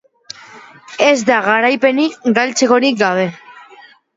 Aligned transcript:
ez 1.09 1.13
da 1.27 1.37
garaipenik 1.49 2.17
galtzekorik 2.39 2.99
gabe 3.03 3.29